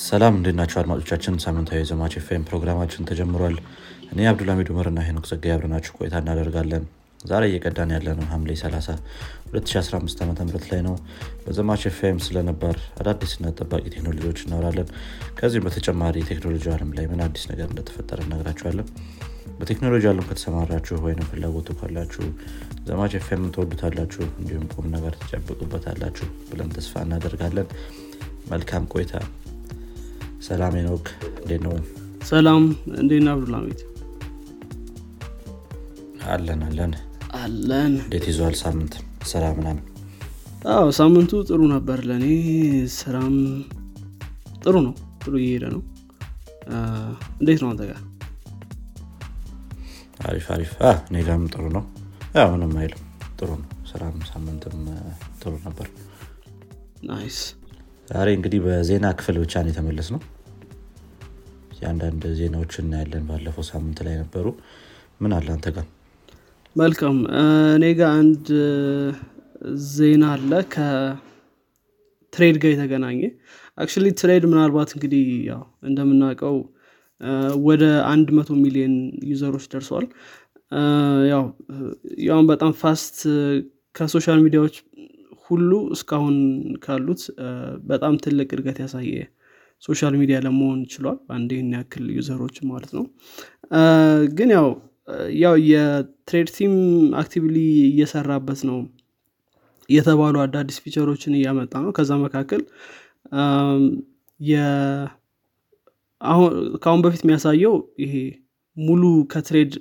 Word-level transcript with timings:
ሰላም 0.00 0.34
እንዴት 0.38 0.56
ናቸው 0.58 0.78
አድማጮቻችን? 0.80 1.34
ሳምንታዊ 1.44 1.78
የዘማች 1.80 2.14
ፌም 2.26 2.42
ፕሮግራማችን 2.48 3.06
ተጀምሯል። 3.08 3.56
እኔ 4.12 4.26
አብዱልሚድ 4.30 4.68
ኡመር 4.72 4.86
እና 4.90 5.00
ሄኖክ 5.06 5.24
ጸጋ 5.30 5.44
አብረናችሁ 5.54 5.92
ቆይታ 5.98 6.14
እናደርጋለን። 6.22 6.84
ዛሬ 7.22 7.44
እየቀዳን 7.50 7.92
ያለ 7.94 8.08
ነው 8.18 8.26
ሐምሌ 8.32 8.50
30 8.60 8.94
2015 9.52 10.20
ዓ 10.22 10.44
ም 10.44 10.60
ላይ 10.66 10.80
ነው። 10.86 10.94
በዘማች 11.44 11.84
ፌም 11.96 12.18
ስለነበር 12.26 12.76
አዳዲስና 13.00 13.50
ጠባቂ 13.58 13.84
ቴክኖሎጂዎች 13.94 14.42
እናወራለን። 14.44 14.90
ከዚህም 15.38 15.66
በተጨማሪ 15.66 16.16
ቴክኖሎጂ 16.30 16.66
አለም 16.74 16.92
ላይ 16.98 17.08
ምን 17.12 17.22
አዲስ 17.26 17.46
ነገር 17.52 17.68
እንደተፈጠረ 17.70 18.20
እነግራችኋለን። 18.26 18.88
በቴክኖሎጂ 19.58 20.04
አለም 20.10 20.28
ከተሰማራችሁ 20.28 20.96
ወይም 21.06 21.22
ፍላጎቱ 21.30 21.68
ካላችሁ 21.80 22.24
ዘማች 22.88 23.14
ፌምን 23.26 23.52
ትወዱታላችሁ 23.56 24.24
እንዲሁም 24.40 24.68
ቁም 24.74 24.88
ነገር 24.96 25.14
ትጨብጡበታላችሁ 25.22 26.28
ብለን 26.50 26.72
ተስፋ 26.76 27.02
እናደርጋለን። 27.06 27.68
መልካም 28.50 28.84
ቆይታ 28.92 29.14
ሰላም 30.46 30.74
ኖክ 30.84 31.06
እንዴት 31.40 31.62
ነው? 31.66 31.72
ሰላም 32.28 32.62
እንዴት 33.00 33.22
ነህ 33.24 33.32
አብዱልሐሚድ 33.34 33.80
አለን 36.28 36.60
አለን። 36.66 36.92
አለን። 37.38 37.92
እንዴት 38.02 38.24
ይዟል 38.30 38.54
ሳምንት? 38.62 38.94
ስራ 39.30 39.44
ምናምን? 39.58 39.84
አዎ 40.70 40.86
ሳምንቱ 40.98 41.32
ጥሩ 41.48 41.60
ነበር 41.74 41.98
ለእኔ። 42.08 42.26
ስራም 42.96 43.36
ጥሩ 44.62 44.74
ነው 44.86 44.94
ጥሩ 45.22 45.34
እየሄደ 45.42 45.64
ነው። 45.74 45.82
እንዴት 47.40 47.60
ነው 47.62 47.68
አንተ 47.72 47.82
ጋር? 47.90 48.00
አሪፍ 50.24 50.46
አሪፍ። 50.54 50.72
ጋርም 51.20 51.46
ጥሩ 51.54 51.64
ነው። 51.76 51.84
ምንም 52.52 52.74
አይልም። 52.80 53.02
ጥሩ 53.38 53.50
ነው። 53.60 53.68
ስራም 53.90 54.16
ሳምንትም 54.30 54.78
ጥሩ 55.40 55.52
ነበር። 55.66 55.88
nice 57.04 57.38
ዛሬ 58.08 58.28
እንግዲህ 58.36 58.60
በዜና 58.64 59.06
ክፍል 59.18 59.36
ብቻ 59.42 59.62
ነው 59.62 59.70
የተመለስ 59.70 60.08
ነው 60.14 60.20
የአንዳንድ 61.78 62.22
ዜናዎች 62.38 62.72
እናያለን። 62.82 63.24
ባለፈው 63.28 63.64
ሳምንት 63.68 63.98
ላይ 64.06 64.14
ነበሩ። 64.22 64.46
ምን 65.22 65.32
አለ 65.36 65.48
አንተ 65.54 65.68
ጋር? 65.76 65.86
መልካም። 66.76 67.16
እኔ 67.74 67.84
ጋር 67.98 68.10
አንድ 68.20 68.46
ዜና 69.92 70.24
አለ 70.34 70.52
ከ 70.74 71.14
Threads 71.14 72.56
ጋር 72.62 72.72
የተገናኘ። 72.74 73.20
actually 73.78 74.06
Threads 74.20 74.44
ምናልባት 74.52 74.90
እንግዲህ 74.96 75.22
ያው 75.50 75.62
እንደምናውቀው 75.88 76.56
ወደ 77.68 77.84
አንድ 78.10 78.28
መቶ 78.38 78.50
ሚሊዮን 78.64 78.94
user 79.30 79.47
ኦች 79.47 79.64
ደርሰዋል 79.72 80.06
ያው 81.32 81.44
ያውን 82.26 82.46
በጣም 82.50 82.72
fast 82.82 83.16
ከ 83.94 84.05
social 84.05 84.38
media 84.44 84.61
ዎች 84.61 84.74
ሁሉ 85.50 85.70
እስካሁን 85.94 86.36
ካሉት 86.84 87.22
በጣም 87.90 88.14
ትልቅ 88.24 88.48
እድገት 88.54 88.78
ያሳየ 88.82 89.12
social 89.82 90.14
media 90.20 90.36
ለመሆን 90.44 90.78
ችሏል። 90.92 91.18
በአንዴ 91.26 91.50
ይህን 91.54 91.70
ያክል 91.76 92.06
user 92.16 92.36
ኦች 92.36 92.56
ማለት 92.70 92.92
ነው። 92.98 93.04
ግን 94.38 94.50
ያው 94.56 94.68
ያው 95.42 95.54
የ 95.70 95.87
Threads 95.87 96.48
team 96.56 96.72
actively 97.20 97.56
እየሰራበት 97.90 98.62
ነው 98.70 98.78
የተባሉ 99.88 100.36
አዳዲስ 100.42 100.78
feature 100.84 101.12
ኦችን 101.12 101.36
እያመጣ 101.38 101.74
ነው። 101.84 101.92
ከዛ 101.98 102.10
መካከል 102.24 102.62
ከአሁን 106.82 107.02
በፊት 107.04 107.22
የሚያሳየው 107.24 107.74
ይሄ 108.04 108.14
ሙሉ 108.76 109.02
ከ 109.32 109.41
Threads 109.41 109.72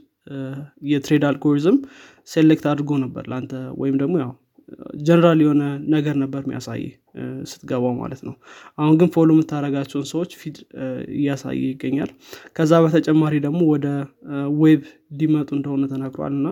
የ 0.92 0.99
Threads 0.99 1.24
algorithm 1.28 1.78
select 2.28 2.66
አድርጎ 2.72 2.92
ነበር 3.04 3.24
ለአንተ 3.32 3.52
ወይም 3.82 3.96
ደግሞ 4.02 4.16
ያው 4.24 4.32
ጀነራል 5.02 5.40
የሆነ 5.44 5.64
ነገር 5.94 6.16
ነበር 6.22 6.42
የሚያሳይ 6.46 6.82
ስትገባው 7.52 7.94
ማለት 8.00 8.22
ነው። 8.28 8.34
አሁን 8.78 8.96
ግን 9.00 9.10
follow 9.14 9.30
የምታደረጋቸውን 9.36 10.08
ሰዎች 10.12 10.32
feed 10.42 10.58
እያሳየ 11.16 11.62
ይገኛል። 11.68 12.12
ከዛ 12.56 12.74
በተጨማሪ 12.86 13.36
ደግሞ 13.46 13.62
ወደ 13.74 13.88
web 14.62 14.84
ሊመጡ 15.20 15.50
እንደሆነ 15.58 15.86
ተናግሯል 15.94 16.34
እና 16.34 16.50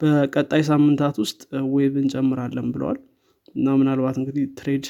በቀጣይ 0.00 0.62
ሳምንታት 0.70 1.16
ውስጥ 1.24 1.40
web 1.74 1.96
እንጨምራለን 2.00 2.68
ብለዋል። 2.74 2.98
እና 3.54 3.74
ምናልባት 3.80 4.16
እንግዲህ 4.20 4.44
Threads 4.58 4.86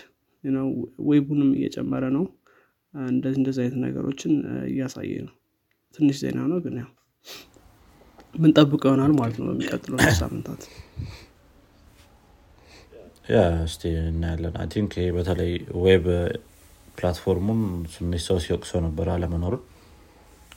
web 1.09 1.23
ኡንም 1.23 1.51
እየጨመረ 1.57 2.05
ነው። 2.17 2.25
እንደዚህ 2.95 3.39
እንደዚህ 3.41 3.63
አይነት 3.63 3.79
ነገሮችን 3.85 4.33
እያሳየ 4.69 5.15
ነው። 5.27 5.35
ትንሽ 5.95 6.17
ዜና 6.23 6.41
ነው 6.51 6.59
ግን 6.65 6.77
ያው 6.81 6.91
ምንጠብቀው 8.35 8.89
ይሆናል 8.91 9.13
ማለት 9.19 9.37
ነው 9.41 9.47
በሚቀጥለው 9.51 9.99
ሳምንታት 10.21 10.63
yeah 13.25 13.37
እስቲ 13.67 13.83
እናያለን። 14.09 14.55
I 14.61 14.67
think 14.73 14.93
ይሄ 14.99 15.07
በተለይ 15.17 15.53
web 15.85 16.07
platform 16.97 17.39
ኡን 17.39 17.61
ትንሽ 17.93 18.23
ሰው 18.27 18.39
ሲወቅሰው 18.45 18.81
ነበር 18.87 19.07
አለመኖሩን። 19.15 19.63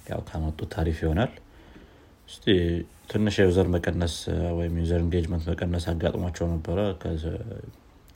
ያው 0.10 0.22
ካመጡት 0.28 0.70
አሪፍ 0.76 0.98
ይሆናል። 1.04 1.32
እስቲ 2.30 2.46
ትንሽ 3.12 3.36
የ 3.40 3.49
user 3.49 3.68
መቀነስ 3.76 4.16
ወይም 4.58 4.74
user 4.82 5.02
engagement 5.06 5.46
መቀነስ 5.52 5.86
አጋጥሟቸው 5.92 6.48
ነበረ። 6.54 6.80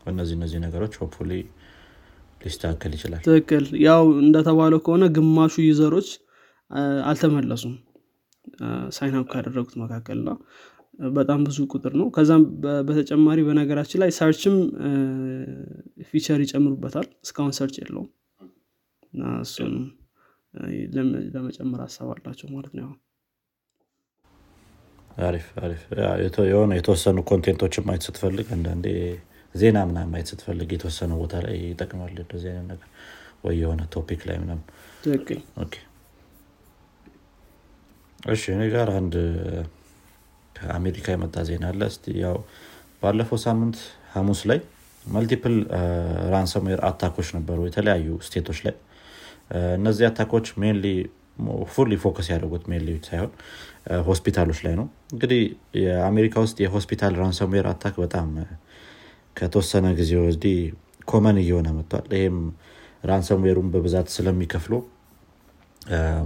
እነዚህ 0.05 0.35
እነዚህ 0.37 0.59
ነገሮች 0.65 0.93
hopefully 1.01 1.31
ሊስተካከል 2.41 2.91
ይችላል። 2.97 3.21
ትክክል። 3.27 3.65
ያው 3.85 4.03
እንደተባለው 4.23 4.79
ከሆነ 4.85 5.05
ግማሹ 5.17 5.55
user 5.67 5.88
ኦች 5.88 6.09
አልተመለሱም። 7.05 7.73
sign 8.95 9.15
up 9.15 9.25
ካደረጉት 9.31 9.73
መካከል 9.81 10.19
እና 10.23 10.31
በጣም 11.13 11.39
ብዙ 11.45 11.57
ቁጥር 11.71 11.93
ነው። 11.99 12.07
ከዛም 12.15 12.43
በተጨማሪ 12.87 13.39
በነገራችን 13.47 14.01
ላይ 14.01 14.11
search 14.17 14.46
ም 14.46 14.55
feature 16.09 16.39
ይጨምሩበታል። 16.43 17.07
እስካሁን 17.25 17.53
search 17.57 17.75
የለውም። 17.81 18.09
እና 19.13 19.23
እሱን 19.43 19.73
አ፣ 20.53 20.63
ለም- 20.95 21.15
ለመጨመር 21.33 21.81
አስበዋል 21.85 22.47
ማለት 22.53 22.73
ነው 22.79 22.89
አሪፍ 25.23 25.45
አሪፍ። 25.61 25.81
የሆነ 26.49 26.71
የተወሰኑ 26.77 27.17
content 27.29 27.59
ኦችን 27.59 27.85
ማየት 27.87 28.03
ስትፈልግ 28.07 28.47
አንዳንዴ 28.55 28.85
ዜና 29.55 29.77
ምናምን 29.87 30.11
ማየት 30.13 30.27
ስትፈልግ 30.31 30.69
የተወሰነ 30.75 31.11
ቦታ 31.21 31.33
ላይ 31.45 31.55
ይጠቅማል 31.65 32.13
እንደዚህ 32.17 32.49
አይነት 32.51 32.67
ነገር። 32.73 32.87
ወይ 33.45 33.55
የሆነ 33.61 33.81
topic 33.93 34.21
ላይ 34.29 34.37
okay። 35.63 35.73
እሺ 38.29 38.43
እኔ 38.55 38.63
ጋር 38.73 38.89
አንድ 38.97 39.15
ከአሜሪካ 40.55 41.07
የመጣ 41.13 41.35
ዜና 41.47 41.65
አለ። 41.71 41.81
እስቲ 41.91 42.05
ያው 42.23 42.37
ባለፈው 43.03 43.39
ሳምንት 43.45 43.77
ሐሙስ 44.13 44.41
ላይ 44.49 44.59
multiple 45.05 45.55
ransomware 46.33 46.79
attack 46.89 47.13
ኦች 47.13 47.29
ነበሩ 47.37 47.59
የተለያዩ 47.67 48.07
state 48.27 48.45
ኦች 48.45 48.59
ላይ። 48.65 48.75
እነዚህ 49.77 50.05
attack 50.09 50.32
ኦች 50.32 50.47
mainly 50.61 50.85
fully 51.73 51.91
focus 52.03 52.27
ያደረጉት 52.31 52.63
mainly 52.71 52.89
ሳይሆን 53.07 53.31
ሆስፒታሎች 54.07 54.59
ላይ 54.65 54.73
ነው። 54.79 54.85
እንግዲህ 55.13 55.41
የአሜሪካ 55.81 56.35
ውስጥ 56.45 56.57
የሆስፒታል 56.65 57.13
ransomware 57.21 57.67
attack 57.71 57.95
በጣም 58.03 58.27
ከተወሰነ 59.35 59.87
ጊዜ 59.99 60.11
ወዲህ 60.21 60.57
common 61.05 61.37
እየሆነ 61.43 61.67
መጥቷል። 61.77 62.07
ይህም 62.17 62.37
ransomware 63.05 63.51
ኡን 63.51 63.69
በብዛት 63.73 64.07
ስለሚከፍሉ 64.15 64.73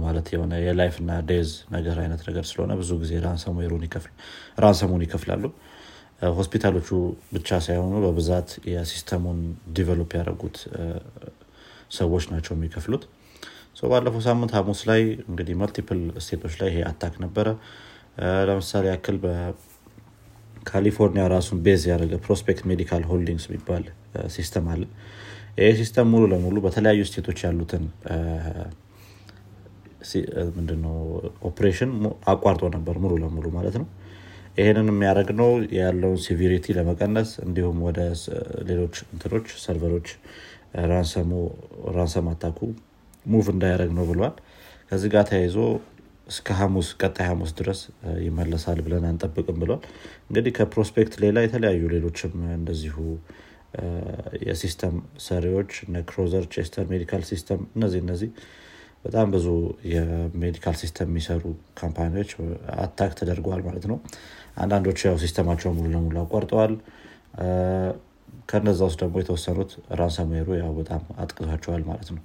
ማለት 0.02 0.26
የሆነ 0.32 0.54
የ 0.62 0.73
life 0.73 0.94
እና 1.02 1.12
death 1.28 1.50
ነገር 1.74 1.96
አይነት 2.02 2.20
ነገር 2.28 2.44
ስለሆነ 2.50 2.72
ብዙ 2.80 2.90
ጊዜ 3.02 3.12
ransom 4.58 4.84
ኡን 4.84 5.02
ይከፍላሉ። 5.04 5.44
ሆስፒታሎቹ 6.36 6.88
ብቻ 7.34 7.58
ሳይሆኑ 7.64 7.94
በብዛት 8.04 8.50
የ 8.72 8.83
system 8.83 9.17
ኡን 9.17 9.40
develop 9.78 10.10
ያደረጉት 10.18 10.56
ሰዎች 11.98 12.24
ናቸው 12.32 12.52
የሚከፍሉት። 12.56 13.02
ባለፈው 13.84 14.22
ሳምንት 14.26 14.52
ሐሙስ 14.56 14.80
ላይ 14.90 15.02
እንግዲህ 15.26 15.54
multiple 15.62 16.00
state 16.26 16.42
ኦች 16.42 16.54
ላይ 16.60 16.68
ይሄ 16.70 16.78
attack 16.90 17.14
ነበረ። 17.24 17.46
ለምሳሌ 18.48 18.84
ያክል 18.90 19.16
በካሊፎርኒያ 19.24 21.24
ራሱን 21.34 21.58
base 21.66 21.82
ያደረገ 21.90 22.14
Prospect 22.26 22.62
Medical 22.70 23.02
Holdings 23.10 23.46
የሚባል 23.48 23.84
system 24.36 24.68
አለ። 24.74 24.82
ይህ 25.60 25.74
system 25.80 26.08
ሙሉ 26.12 26.22
ለሙሉ 26.32 26.56
በተለያዩ 26.64 27.02
state 27.10 27.26
ኦች 27.26 27.38
ያሉትን 27.46 27.84
ምንድነው? 30.56 30.96
ኦፕሬሽን 31.48 31.92
አቋርጦ 32.32 32.62
ነበር 32.76 32.96
ሙሉ 33.02 33.12
ለሙሉ 33.22 33.46
ማለት 33.56 33.76
ነው። 33.80 33.86
ይህንን 34.58 34.88
የሚያደርገው 34.92 35.50
ያለውን 35.78 36.20
severity 36.24 36.74
ለመቀነስ 36.76 37.30
እንዲሁም 37.46 37.78
ወደ 37.86 37.98
ሌሎች 38.68 38.94
እንትኖች 39.08 39.48
server 39.64 39.90
ኦች 39.90 40.08
ransom 41.96 42.28
attack 42.32 42.58
ኡ 43.26 43.33
move 43.33 43.46
እንዳያደረግ 43.54 43.90
ነው 43.98 44.04
ብሏል። 44.10 44.34
ከዚህ 44.90 45.10
ጋር 45.14 45.24
ተያይዞ 45.30 45.56
እስከ 46.26 46.54
ሐሙስ 46.58 46.88
ቀጣይ 47.00 47.26
ሐሙስ 47.30 47.50
ድረስ 47.58 47.80
ይመለሳል 48.26 48.78
ብለን 48.86 49.04
አንጠብቅም 49.10 49.58
ብሏል። 49.62 49.80
እንግዲህ 50.28 50.52
ከ 50.56 50.68
Prospect 50.68 51.14
ሌላ 51.24 51.44
የተለያዩ 51.44 51.82
ሌሎችም 51.94 52.32
እንደዚሁ 52.56 52.96
የ 54.46 54.58
system 54.58 54.94
ሰሪዎች 55.20 55.72
እነ 55.86 56.02
Crozer-Chester 56.08 56.84
Medical 56.92 57.22
System 57.30 57.60
እነዚህ 57.76 58.00
እነዚህ 58.04 58.30
በጣም 59.06 59.26
ብዙ 59.34 59.46
የ 59.92 60.10
medical 60.10 60.74
system 60.80 61.08
የሚሰሩ 61.10 61.42
company 61.80 62.12
ዎች 62.12 62.30
attack 62.84 63.12
ተደርገዋል 63.18 63.62
ማለት 63.66 63.84
ነው። 63.90 63.98
አንዳንዶቹ 64.56 64.98
ያው 65.08 65.16
system 65.22 65.44
ኣቸው 65.44 65.70
ሙሉ 65.76 65.86
ለሙሉ 65.94 66.16
አቋርጠዋል። 66.22 66.74
ከነዛ 68.48 68.80
ውስጥ 68.88 68.98
ደግሞ 69.02 69.16
የተወሰኑት 69.22 69.70
ransomware 70.00 70.40
ኡ 70.40 70.48
ያው 70.60 70.70
በጣም 70.78 71.02
አጥቅቷቸዋል 71.22 71.82
ማለት 71.88 72.08
ነው። 72.14 72.22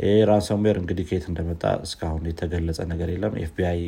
ይህ 0.00 0.22
ransomware 0.30 0.76
እንግዲህ 0.80 1.04
ከየት 1.08 1.26
እንደመጣ 1.30 1.64
እስካሁን 1.86 2.24
የተገለጸ 2.30 2.80
ነገር 2.92 3.08
የለም። 3.12 3.34
FBI 3.42 3.80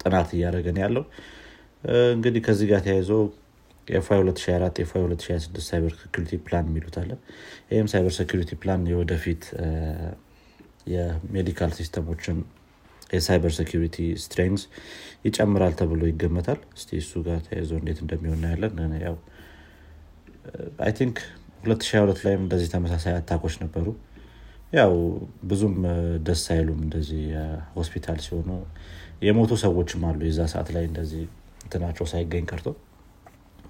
ጥናት 0.00 0.30
እያደረገ 0.36 0.68
ነው 0.68 0.80
ያለው። 0.84 1.04
እንግዲህ 2.14 2.42
ከዚህ 2.46 2.68
ጋር 2.70 2.80
ተያይዞ 2.86 3.10
FY 3.88 4.18
2024 4.22 4.80
FY 4.84 5.02
2026 5.04 5.68
cybersecurity 5.68 6.40
plan 6.46 6.66
የሚሉት 6.70 6.96
አለ። 7.02 7.10
ይህም 7.70 7.86
cybersecurity 7.92 8.50
plan 8.62 8.82
የወደፊት 8.90 9.44
የ 10.88 11.06
medical 11.06 11.70
system 11.78 12.08
ኦችን 12.08 12.38
የ 13.12 13.52
cybersecurity 13.58 13.96
strength 14.22 14.62
ይጨምራል 15.26 15.74
ተብሎ 15.78 16.02
ይገመታል። 16.10 16.60
እስቲ 16.76 16.90
እሱ 17.02 17.12
ጋር 17.26 17.38
ተያይዞ 17.46 17.72
እንዴት 17.80 17.98
እንደሚሆን 18.04 18.42
ያለን 18.50 18.76
ያው 19.04 19.16
I 20.84 20.92
think 20.98 21.16
2022 21.64 22.20
ላይም 22.26 22.42
እንደዚህ 22.44 22.68
ተመሳሳይ 22.74 23.14
attack 23.16 23.39
ኦች 23.39 23.54
ነበሩ። 23.62 23.86
ያው 24.72 24.92
ብዙም 25.50 25.74
ደስ 26.26 26.42
አይሉም 26.54 26.80
እንደዚህ 26.86 27.22
ሆስፒታል 27.76 28.18
ሲሆኑ። 28.24 28.48
የሞቱ 29.22 29.52
ሰዎችም 29.62 30.02
አሉ 30.08 30.20
የዛ 30.28 30.40
ሰዓት 30.52 30.68
ላይ 30.76 30.84
እንደዚህ 30.90 31.22
እንትናቸው 31.64 32.06
ሳይገኝ 32.12 32.44
ቀርቶ 32.50 32.68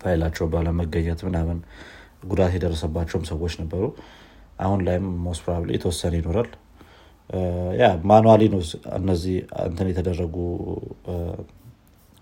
ፋይላቸው 0.03 0.47
ባለመገኘት 0.53 1.20
ምናምን 1.29 1.59
ጉዳት 2.25 2.53
የደረሰባቸውም 2.56 3.25
ሰዎች 3.31 3.55
ነበሩ። 3.62 3.85
አሁን 4.59 4.81
ላይም 4.87 5.06
most 5.25 5.43
probably 5.44 5.70
የተወሰነ 5.75 6.15
ይኖራል 6.20 6.49
yeah 7.79 7.87
manually 8.11 8.43
ነው 8.53 8.61
እነዚህ 8.99 9.37
እንትን 9.65 9.89
የተደረጉ 9.91 10.37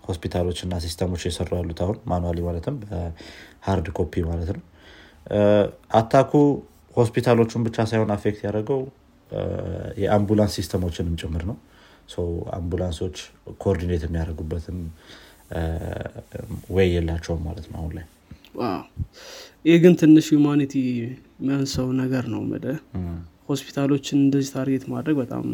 ሆስፒታሎች 0.03 0.57
እና 0.65 0.73
system 0.83 1.06
ኦች 1.06 1.21
የሰሩ 1.27 1.49
ያሉት 1.59 1.79
አሁን 1.85 1.97
manually 2.11 2.39
ማለትም 2.47 2.75
በ 2.83 3.18
hard 3.18 3.87
copy 3.97 4.23
ማለት 4.29 4.49
ነው። 4.55 4.63
attack 5.99 6.23
ኡ 6.23 6.31
ሆስፒታሎቹን 6.95 7.63
ብቻ 7.67 7.85
ሳይሆን 7.89 8.11
affect 8.15 8.41
ያደረገው 8.45 8.81
የአምቡላንስ 10.01 10.53
system 10.59 10.83
ኦችንም 10.83 11.15
ጭምር 11.21 11.43
ነው። 11.49 11.57
አምቡላንሶች 12.57 13.17
coordinate 13.61 14.03
የሚያደርጉበትም 14.05 14.77
ወይ 16.75 16.87
የላቸውም 16.93 17.41
ማለት 17.47 17.65
ነው 17.71 17.77
አሁን 17.81 17.91
ላይ። 17.97 18.05
ይህ 19.65 19.77
ግን 19.83 19.93
ትንሽ 20.01 20.27
humanity 20.35 20.73
የሚያንሰው 20.99 21.87
ነገር 22.01 22.23
ነው 22.33 22.41
መደ 22.51 22.65
ሆስፒታሎችን 23.49 24.17
እንደዚህ 24.23 24.49
target 24.55 24.85
ማድረግ 24.93 25.15
በጣም 25.21 25.45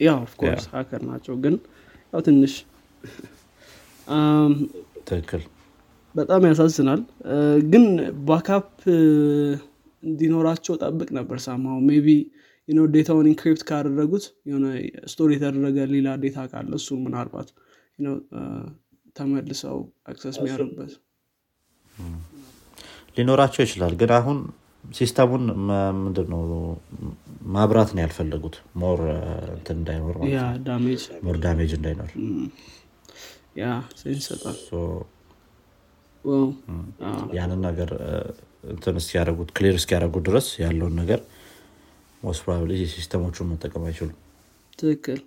ያው 0.00 0.16
of 0.24 0.34
course 0.34 0.64
hacker 0.72 1.02
ናቸው 1.10 1.34
ግን 1.44 1.56
ያው 2.12 2.22
ትንሽ 2.26 2.54
ትክክል። 5.08 5.42
በጣም 6.14 6.42
ያሳዝናል። 6.48 7.00
ግን 7.72 7.84
backup 8.26 8.68
እንዲኖራቸው 10.02 10.74
ጠብቅ 10.82 11.08
ነበር 11.18 11.38
somehow 11.44 11.78
maybe 11.88 12.08
data 12.94 13.10
ውን 13.10 13.26
encrypt 13.30 13.62
ካደረጉት 13.68 14.24
የሆነ 14.48 14.66
store 15.12 15.28
የተደረገ 15.34 15.78
ሌላ 15.90 16.08
data 16.22 16.46
ካለ 16.52 16.72
እሱን 16.78 17.00
ምናልባት 17.06 17.48
ተመልሰው 19.16 19.78
access 20.10 20.36
የሚያደርጉበት 20.38 20.92
ሊኖራቸው 23.16 23.62
ይችላል 23.66 23.92
ግን 24.00 24.12
አሁን 24.18 24.38
system 24.84 25.20
ኡን 25.20 25.44
ምንድነው 25.98 26.42
ማብራት 27.54 27.90
ነው 27.94 28.02
ያልፈለጉት። 28.04 28.56
more 28.82 29.00
እንትን 29.56 29.76
እንዳይኖር 29.80 30.16
more 31.26 31.36
damage 31.44 31.72
እንዳይኖር። 31.78 32.10
ያንን 37.38 37.60
ነገር 37.68 37.90
እንትን 38.70 38.94
እስኪያደረጉት 39.00 39.50
clear 39.56 39.74
እስኪያደረጉት 39.80 40.24
ድረስ 40.28 40.46
ያለውን 40.62 40.94
ነገር 41.00 41.20
most 42.22 42.42
probably 42.44 42.72
system 42.94 43.21
ኦቹን 43.21 43.48
መጠቀም 43.50 43.84
አይችሉም። 43.88 44.18
ትክክል። 44.78 45.20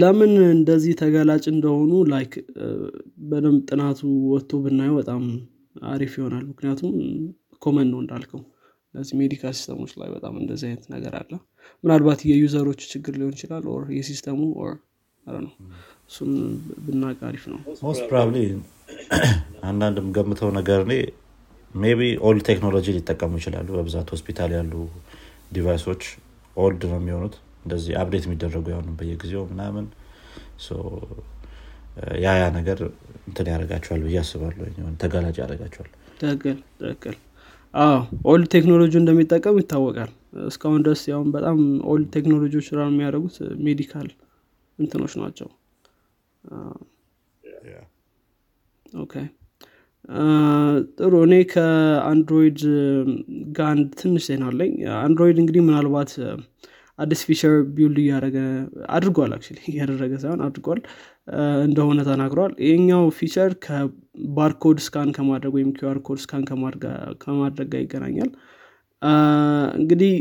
ለምን 0.00 0.32
እንደዚህ 0.52 0.92
ተጋላጭ 1.00 1.44
እንደሆኑ 1.52 1.92
like 2.12 2.32
በደንብ 3.28 3.60
ጥናቱ 3.70 4.00
ወጥቶ 4.32 4.60
ብናየው 4.64 4.96
በጣም 5.00 5.22
አሪፍ 5.90 6.12
ይሆናል። 6.18 6.44
ምክንያቱም 6.50 6.92
common 7.66 7.88
ነው 7.92 8.00
እንዳልከው። 8.02 8.42
እነዚህ 8.94 9.14
medical 9.20 9.54
system 9.56 9.78
ኦች 9.78 9.92
ላይ 10.00 10.08
በጣም 10.14 10.34
እንደዚህ 10.42 10.66
አይነት 10.68 10.84
ነገር 10.94 11.14
አለ። 11.18 11.32
ምናልባት 11.84 12.20
የ 12.28 12.38
user 12.38 12.59
ኦች 12.59 12.80
ችግር 12.92 13.14
ሊሆን 13.18 13.34
ይችላል 13.36 13.64
or 13.72 13.84
የ 13.96 14.07
system 14.07 14.40
ኡ 14.62 14.65
error 14.65 14.74
ነው 15.40 15.52
እሱን 16.08 16.32
ብናውቅ 16.84 17.18
አሪፍ 17.28 17.44
ነው። 17.52 17.58
most 17.84 18.02
probably 18.08 18.36
አንዳንድም 19.70 20.06
ገምተው 20.16 20.50
ነገር 20.58 20.80
እኔ 20.86 20.94
maybe 21.74 22.00
old 22.26 22.42
ቴክኖሎጂ 22.48 22.86
ሊጠቀሙ 22.96 23.32
ይችላሉ። 23.40 23.68
በብዛት 23.76 24.08
ሆስፒታል 24.14 24.50
ያሉ 24.56 24.72
device 25.56 25.84
ኦች 25.84 26.02
old 26.56 26.82
ነው 26.90 26.98
የሚሆኑት። 27.00 27.34
እንደዚህ 27.64 27.92
update 28.00 28.24
የሚደረጉ 28.26 28.66
አይሆኑም 28.72 28.90
በየጊዜው 28.98 29.44
ምናምን። 29.52 29.86
ያ 32.22 32.32
ያ 32.38 32.46
ነገር 32.56 32.78
እንትን 33.28 33.46
ያደርጋቸዋል 33.52 34.00
ብዬ 34.06 34.16
አስባለሁ 34.22 34.64
ተጋላጭ 35.02 35.36
ያደርጋቸዋል። 35.42 35.90
ትክክል 36.20 36.58
ትክክል 36.80 37.14
old 38.30 38.46
ቴክኖሎጂ 38.54 38.92
እንደሚጠቀሙ 39.00 39.54
ይታወቃል። 39.62 40.10
እስካሁን 40.46 40.82
ድረስ 40.86 41.02
ያው 41.10 41.28
በጣም 41.34 41.58
old 41.90 42.08
ቴክኖሎጂዎች 42.16 42.68
run 42.74 42.84
የሚያደርጉት 42.88 43.36
medical 43.66 44.08
እንትኖች 44.78 45.14
ናቸው። 45.22 45.48
okay። 49.00 49.14
ጥሩ። 50.98 51.12
እኔ 51.26 51.34
ከአንድሮይድ 51.52 52.60
ጋር 53.56 53.68
አንድ 53.72 53.88
ትንሽ 54.00 54.24
ዜና 54.28 54.44
አለኝ። 54.50 54.74
አንድሮይድ 55.00 55.38
እንግዲህ 55.42 55.62
ምናልባት 55.68 56.12
አዲስ 56.98 57.20
feature 57.28 57.54
build 57.74 57.98
እያደረገ 58.02 58.36
አድርጓል 58.96 59.32
አክ 59.36 59.42
እያደረገ 59.70 60.12
ሳይሆን 60.22 60.42
አድርጓል 60.46 60.80
እንደሆነ 61.64 62.00
ተናግሯል። 62.08 62.52
ይህኛው 62.64 63.04
feature 63.18 63.52
ከ 63.64 63.89
barcode 63.89 64.78
scan 64.84 65.10
ከማድረግ 65.16 65.52
ወይም 65.56 65.70
QR 65.78 65.98
code 66.06 66.18
scan 66.24 66.44
ከማድረግ 67.22 67.68
ጋር 67.72 67.82
ይገናኛል። 67.82 68.30
እንግዲህ 69.78 70.14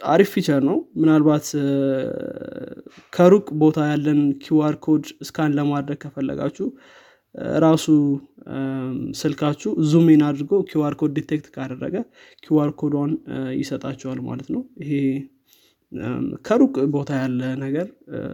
አሪፍ 0.00 0.30
feature 0.34 0.60
ነው። 0.68 0.78
ምናልባት 1.00 1.46
ከሩቅ 3.12 3.46
ቦታ 3.60 3.78
ያለን 3.90 4.20
QR 4.44 4.74
code 4.86 5.04
scan 5.28 5.52
ለማድረግ 5.58 5.98
ከፈለጋችሁ 6.04 6.66
ራሱ 7.64 7.86
ስልካችሁ 9.20 9.70
zoom 9.90 10.06
ኡን 10.06 10.22
አድርጎ 10.26 10.52
QR 10.70 10.94
code 11.00 11.12
detect 11.18 11.46
ካደረገ 11.54 11.94
QR 12.42 12.70
code 12.80 12.94
ዷን 12.94 13.12
ይሰጣቸዋል 13.60 14.20
ማለት 14.26 14.48
ነው። 14.54 14.62
ይሄ 14.82 14.92
ከሩቅ 16.46 16.74
ቦታ 16.94 17.10
ያለ 17.20 17.40
ነገር 17.62 17.86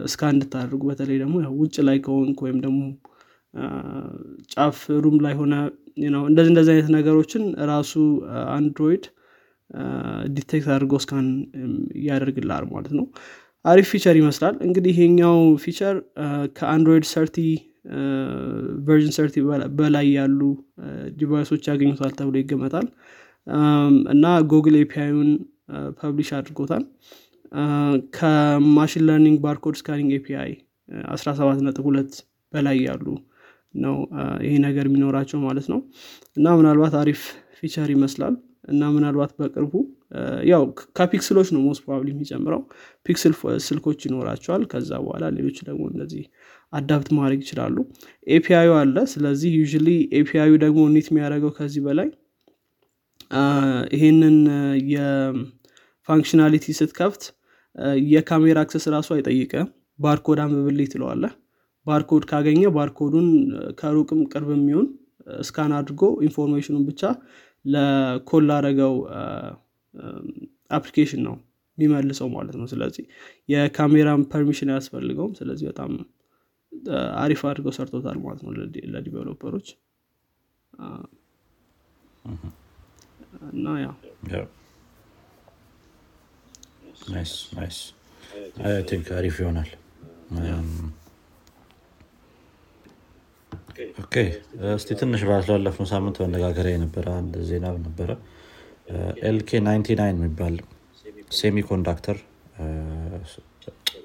scan 0.06 0.30
እንድታደርጉ 0.34 0.82
በተለይ 0.90 1.18
ደግሞ 1.22 1.36
ውጭ 1.60 1.76
ላይ 1.88 1.98
ከሆንክ 2.04 2.38
ወይም 2.44 2.58
ደግሞ 2.66 2.80
ጫፍ 4.52 4.78
room 5.04 5.16
ላይ 5.24 5.34
ሆነ 5.40 5.54
እንደዚህ 6.28 6.50
እንደዚህ 6.52 6.72
አይነት 6.74 6.90
ነገሮችን 6.96 7.44
ራሱ 7.70 7.92
አንድሮይድ 8.54 9.04
detect 10.36 10.68
አድርጎ 10.74 10.92
scan 11.00 11.26
ያደርግላችኋል 11.98 12.64
ማለት 12.72 12.92
ነው። 12.98 13.06
አሪፍ 13.64 13.88
feature 13.92 14.16
ይመስላል። 14.20 14.54
እንግዲህ 14.66 14.92
ይሄኛው 14.94 15.38
feature 15.64 15.96
ከአንድሮይድ 16.58 17.06
thirty 17.12 17.36
version 18.86 19.12
thirty 19.18 19.36
በላይ 19.78 20.06
ያሉ 20.18 20.40
device 21.18 21.46
ኦች 21.46 21.64
ያገኙታል 21.70 22.12
ተብሎ 22.18 22.36
ይገመታል። 22.42 22.86
እና 24.14 24.24
ጉግል 24.50 24.76
API 24.82 25.11
ን 25.11 25.30
publish 26.00 26.30
አድርጎታል 26.38 26.84
ከ 28.16 28.36
machine 28.36 29.04
learning 29.08 29.38
barcode 29.44 29.76
scanning 29.80 30.10
API 30.18 30.52
17.2 31.16 32.18
በላይ 32.52 32.76
ያሉ 32.86 33.06
ነው። 33.74 33.96
ይሄ 34.44 34.52
ነገር 34.66 34.84
የሚኖራቸው 34.88 35.38
ማለት 35.46 35.66
ነው። 35.72 35.80
እና 36.36 36.48
ምናልባት 36.58 36.94
አሪፍ 37.00 37.22
feature 37.58 37.90
ይመስላል። 37.94 38.34
እና 38.70 38.82
ምናልባት 38.94 39.30
በቅርቡ 39.38 39.72
ያው 40.50 40.62
ከ 40.96 41.06
Pixel 41.06 41.29
ኦች 41.29 41.48
ነው 41.54 41.60
most 41.66 41.80
probably 41.84 42.08
የሚጨምረው። 42.12 42.60
Pixel 43.06 43.32
ስልኮች 43.66 44.00
ይኖራቸዋል። 44.06 44.62
ከዛ 44.72 44.90
በኋላ 45.04 45.24
ሌሎች 45.36 45.58
ደግሞ 45.68 45.82
እነዚህ 45.92 46.24
adapt 46.72 47.08
ማድረግ 47.18 47.40
ይችላሉ። 47.44 47.76
API 48.30 48.54
ዩ 48.54 48.70
አለ። 48.80 48.96
ስለዚህ 49.12 49.50
ይሄ 49.56 49.62
API 50.20 50.39
ዩ 50.39 50.52
ደግሞ 50.64 50.80
neat 50.94 51.08
የሚያደርገው 51.12 51.52
ከዚህ 51.58 51.82
በላይ 51.86 52.08
ይሄንን 53.94 54.36
የ 54.92 55.15
functionality 55.15 56.66
ስትከፍት 56.78 57.24
የካሜራ 58.12 58.58
access 58.64 58.86
ራሱ 58.94 59.08
አይጠይቅም 59.16 59.52
barcode 59.98 60.38
አንብብልኝ 60.44 60.88
ትለዋለህ 60.92 61.24
barcode 61.86 62.24
ካገኘ 62.30 62.62
barcode 62.76 63.09
ኡን 63.09 63.28
ከሩቅም 63.78 64.20
ቅርብ 64.32 64.48
የሚሆን 64.56 64.86
scan 65.48 65.72
አድርጎ 65.78 66.02
information 66.26 66.69
ኡን 66.69 66.84
ብቻ 66.88 67.02
ለ 67.64 67.91
call 67.91 68.44
ላረገው 68.50 68.94
application 70.70 71.22
ነው 71.26 71.36
የሚመልሰው 71.78 72.28
ማለት 72.36 72.54
ነው። 72.60 72.66
ስለዚህ 72.72 73.04
የካሜራን 73.48 74.22
permission 74.32 74.70
አያስፈልገውም። 74.72 75.34
ስለዚህ 75.38 75.66
በጣም 75.70 75.90
አሪፍ 77.22 77.40
አድርገው 77.50 77.74
ሰርቶታል 77.78 78.18
ማለት 78.24 78.40
ነው 78.44 78.52
ለ 78.94 79.03
developer 79.03 79.45
ኦች። 79.45 79.68
እና 83.52 83.66
ያው 83.80 83.94
nice 84.34 84.34
nice 84.34 84.54
I 86.78 86.84
think 86.84 86.87
አሪፍ 89.18 89.36
ይሆናል 89.42 89.70
Okay 94.04 94.14
እስቲ 94.76 94.88
ትንሽ 95.00 95.22
ባስላለፍነው 95.28 95.86
ሳምንት 95.92 96.16
መነጋገሪያ 96.24 96.72
የነበረ 96.76 97.06
አንድ 97.20 97.34
ዜና 97.50 97.66
ነበረ 97.86 98.10
LK 99.30 99.50
99 99.62 100.12
የሚባል 100.12 100.54
semiconductor 101.40 102.18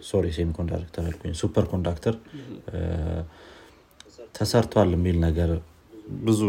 sorry 0.10 0.26
semiconductor 0.38 1.04
አልኩኝ 1.10 1.34
superconductor 1.42 2.16
ተሰርቷል 4.38 4.90
የሚል 4.98 5.18
ነገር 5.28 5.52
ብዙ 6.28 6.40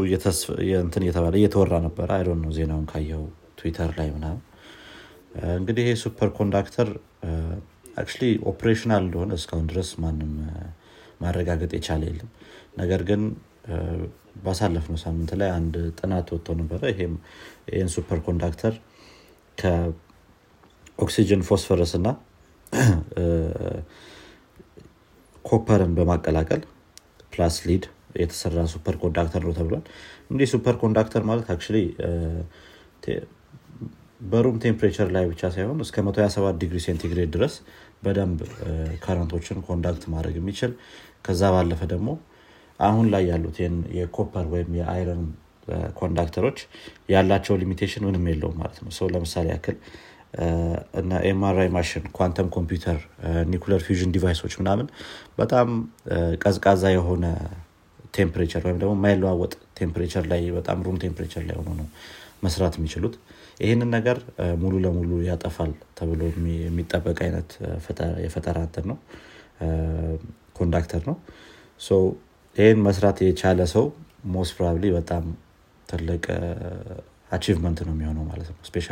እንትን 0.83 1.03
እየተባለ 1.07 1.35
እየተወራ 1.41 1.75
ነበረ 1.87 2.09
አይ 2.17 2.25
ነው 2.39 2.51
ዜናውን 2.57 2.87
ካየው 2.93 3.23
ትዊተር 3.59 3.91
ላይ 3.99 4.09
ምናምን 4.17 4.41
እንግዲህ 5.55 5.83
ይሄ 5.85 5.95
superconductor 6.03 6.88
actually 7.97 8.23
operational 8.50 9.03
እንደሆነ 9.07 9.33
እስካሁን 9.38 9.67
ድረስ 9.71 9.91
ማንም 10.03 10.33
ማረጋገጥ 11.21 11.71
የቻለ 11.76 12.03
የለም። 12.09 12.31
ነገር 12.79 13.00
ግን 13.09 13.23
ባሳለፍነው 14.45 14.99
ሳምንት 15.05 15.31
ላይ 15.41 15.50
አንድ 15.50 15.75
ጥናት 15.99 16.29
ወጥቶ 16.35 16.57
ነበረ። 16.61 16.81
ይህን 16.93 17.91
superconductor 17.95 18.75
ከኦክሲጅን 19.59 21.12
ፎስፈረስ 21.49 21.93
እና 21.99 22.09
copper 25.45 25.81
ን 25.81 25.93
በማቀላቀል 25.97 26.62
plus 27.33 27.57
lead 27.69 27.85
የተሰራ 28.21 28.64
superconductor 28.73 29.43
ነው 29.47 29.55
ተብሏል። 29.59 29.85
እንዲህ 30.31 30.49
superconductor 30.53 31.23
ማለት 31.31 31.49
actually 31.50 31.62
በ 34.21 34.33
room 34.33 34.57
temperature 34.62 35.09
ላይ 35.14 35.25
ብቻ 35.30 35.42
ሳይሆን 35.54 35.78
እስከ 35.85 35.97
127 36.06 36.61
ዲግሪ 36.62 36.78
ሴንቲግሬድ 36.87 37.30
ድረስ 37.37 37.54
በደንብ 38.04 38.38
current 39.05 39.34
ኦችን 39.34 39.59
conduct 39.69 40.05
ማድረግ 40.14 40.37
የሚችል 40.40 40.73
ከዛ 41.26 41.42
ባለፈ 41.54 41.83
ደግሞ 41.92 42.09
አሁን 42.80 43.06
ላይ 43.14 43.25
ያሉት 43.30 43.56
የ 43.99 44.11
copper 44.11 44.47
ወይም 44.54 44.71
የ 44.79 44.93
iron 44.93 45.23
conductor 46.00 46.41
ኦች 46.41 46.59
ያላቸው 47.12 47.54
limitation 47.61 48.03
ምንም 48.09 48.25
የለውም 48.30 48.56
ማለት 48.62 48.78
ነው። 48.85 48.90
ሰው 48.99 49.06
ለምሳሌ 49.14 49.47
ያክል 49.54 49.76
እና 51.00 51.21
MRI 51.29 51.69
machine 51.76 52.05
quantum 52.17 52.49
computer 52.57 52.99
nuclear 53.53 53.83
fusion 53.87 54.11
device 54.17 54.39
ኦች 54.39 54.55
ምናምን 54.61 54.87
በጣም 55.38 55.68
ቀዝቃዛ 56.42 56.85
የሆነ 56.94 57.25
temperature 58.14 58.62
ወይም 58.66 58.78
ደግሞ 58.83 58.92
የማይለዋወጥ 58.99 59.52
temperature 59.79 60.25
ላይ 60.33 60.42
በጣም 60.59 60.83
room 60.87 60.99
temperature 61.05 61.43
ላይ 61.49 61.56
ሆኖ 61.61 61.71
ነው 61.80 61.87
መስራት 62.42 62.75
የሚችሉት 62.78 63.14
ይህንን 63.61 63.91
ነገር 63.97 64.19
ሙሉ 64.63 64.75
ለሙሉ 64.85 65.11
ያጠፋል 65.29 65.73
ተብሎ 65.99 66.21
የሚጠበቅ 66.65 67.19
አይነት 67.27 67.51
የፈጠራ 68.25 68.59
እንትን 68.67 68.87
ነው 68.91 68.99
conductor 70.59 71.03
ነው። 71.09 71.17
ይህን 72.57 72.81
መስራት 72.87 73.19
የቻለ 73.25 73.61
ሰው 73.73 73.85
most 74.35 74.53
probably 74.57 74.85
በጣም 74.97 75.25
ትልቅ 75.89 76.25
achievement 77.33 77.79
ነው 77.87 77.95
የሚሆነው 77.95 78.25
ማለት 78.31 78.49
ነው። 78.53 78.59
especially 78.69 78.88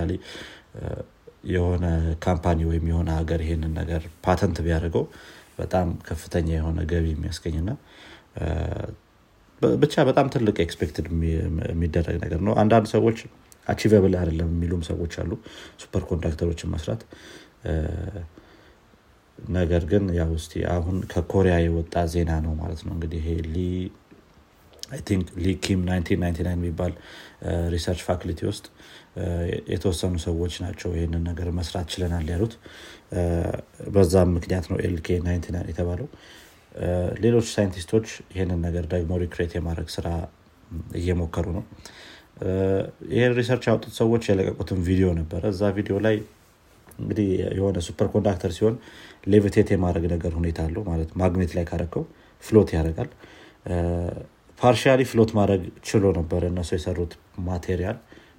የሆነ 1.53 1.85
company 2.25 2.61
ወይም 2.71 2.85
የሆነ 2.91 3.11
ሀገር 3.21 3.41
ይሄንን 3.45 3.73
ነገር 3.81 4.03
ፓተንት 4.27 4.59
ቢያደርገው 4.67 5.05
በጣም 5.59 5.89
ከፍተኛ 6.09 6.49
የሆነ 6.55 6.81
ገቢ 6.91 7.07
የሚያስገኝና 7.13 7.71
ብቻ 9.77 9.95
በጣም 10.09 10.27
ትልቅ 10.35 10.57
expected 10.65 11.07
የሚደረግ 11.71 12.17
ነገር 12.25 12.41
ነው። 12.47 12.55
አንዳንድ 12.63 12.87
ሰዎች 12.95 13.19
achievable 13.67 14.15
አይደለም 14.21 14.51
የሚሉም 14.55 14.83
ሰዎች 14.89 15.15
አሉ። 15.23 15.33
superconductor 15.83 16.05
ኦችን 16.11 16.73
መስራት። 16.75 17.03
ነገር 19.39 19.83
ግን 19.91 20.05
ያው 20.19 20.33
ስ 20.39 20.47
አሁን 20.75 20.97
ከኮሪያ 21.13 21.55
የወጣ 21.63 21.95
ዜና 22.13 22.33
ነው 22.45 22.53
ማለት 22.61 22.81
ነው። 22.87 22.93
እንግዲህ 22.97 23.21
ይሄ 23.23 23.29
ሊኪም 25.45 25.81
1999 25.89 26.51
የሚባል 26.55 26.93
research 27.75 28.01
faculty 28.07 28.41
ውስጥ 28.51 28.65
የተወሰኑ 29.73 30.15
ሰዎች 30.27 30.55
ናቸው 30.65 30.91
ይህንን 30.97 31.23
ነገር 31.31 31.49
መስራት 31.59 31.87
ችለናል 31.95 32.27
ያሉት። 32.33 32.55
በዛም 33.95 34.31
ምክንያት 34.37 34.67
ነው 34.71 34.79
LK 34.87 35.09
99 35.23 35.71
የተባለው። 35.73 36.09
ሌሎች 37.25 37.47
ሳይንቲስቶች 37.55 38.07
ይህንን 38.35 38.61
ነገር 38.67 38.85
ደግሞ 38.95 39.19
recreate 39.25 39.53
የማድረግ 39.57 39.89
ስራ 39.97 40.07
እየሞከሩ 41.01 41.47
ነው 41.57 41.65
ይህን 43.13 43.33
research 43.39 43.65
ያወጡት 43.69 43.95
ሰዎች 43.99 44.23
የለቀቁትን 44.31 44.79
ቪዲዮ 44.87 45.09
ነበረ። 45.19 45.43
እዛ 45.51 45.71
ቪዲዮ 45.77 45.97
ላይ 46.07 46.17
እንግዲህ 46.99 47.27
የሆነ 47.59 47.79
superconductor 47.87 48.51
ሲሆን 48.57 48.75
levitate 49.27 49.69
የማድረግ 49.75 50.05
ነገር 50.15 50.33
ሁኔታ 50.39 50.61
አለው 50.67 50.83
ማለት 50.89 51.11
ማግኔት 51.23 51.53
ላይ 51.57 51.65
ካረከው 51.71 52.05
float 52.45 52.71
ያደርጋል። 52.77 53.11
partially 54.59 55.01
float 55.11 55.31
ማድረግ 55.39 55.63
ችሎ 55.89 56.05
ነበረ 56.19 56.43
እነሱ 56.53 56.71
የሰሩት 56.77 57.13
material 57.47 57.97